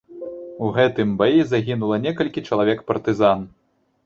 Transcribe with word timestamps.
У 0.67 0.69
гэтым 0.77 1.11
баі 1.19 1.43
загінула 1.51 2.01
некалькі 2.07 2.45
чалавек 2.49 2.79
партызан. 2.89 3.39